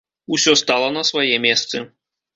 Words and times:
Усё 0.35 0.55
стала 0.61 0.89
на 0.97 1.03
свае 1.11 1.31
месцы. 1.45 1.77